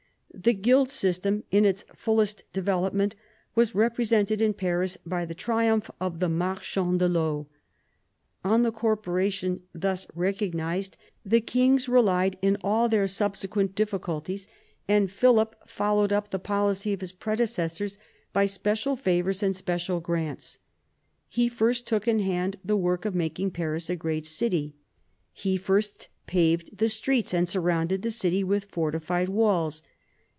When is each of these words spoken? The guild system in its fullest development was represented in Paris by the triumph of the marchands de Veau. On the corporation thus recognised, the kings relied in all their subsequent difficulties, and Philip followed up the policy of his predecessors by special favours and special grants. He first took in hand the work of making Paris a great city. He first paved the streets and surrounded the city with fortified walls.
The 0.33 0.53
guild 0.53 0.89
system 0.89 1.43
in 1.51 1.65
its 1.65 1.83
fullest 1.93 2.45
development 2.53 3.15
was 3.53 3.75
represented 3.75 4.41
in 4.41 4.53
Paris 4.55 4.97
by 5.05 5.23
the 5.25 5.35
triumph 5.35 5.91
of 5.99 6.19
the 6.19 6.29
marchands 6.29 6.97
de 6.99 7.07
Veau. 7.09 7.47
On 8.43 8.63
the 8.63 8.71
corporation 8.71 9.61
thus 9.73 10.07
recognised, 10.15 10.95
the 11.25 11.41
kings 11.41 11.87
relied 11.89 12.39
in 12.41 12.57
all 12.61 12.87
their 12.89 13.05
subsequent 13.07 13.75
difficulties, 13.75 14.47
and 14.87 15.11
Philip 15.11 15.67
followed 15.69 16.11
up 16.13 16.31
the 16.31 16.39
policy 16.39 16.93
of 16.93 17.01
his 17.01 17.11
predecessors 17.11 17.99
by 18.33 18.45
special 18.47 18.95
favours 18.95 19.43
and 19.43 19.55
special 19.55 19.99
grants. 19.99 20.57
He 21.29 21.49
first 21.49 21.85
took 21.85 22.07
in 22.07 22.17
hand 22.19 22.57
the 22.65 22.77
work 22.77 23.03
of 23.05 23.13
making 23.13 23.51
Paris 23.51 23.89
a 23.91 23.95
great 23.97 24.25
city. 24.25 24.73
He 25.33 25.55
first 25.57 26.07
paved 26.25 26.77
the 26.77 26.89
streets 26.89 27.31
and 27.33 27.47
surrounded 27.47 28.01
the 28.01 28.09
city 28.11 28.43
with 28.43 28.71
fortified 28.71 29.29
walls. 29.29 29.83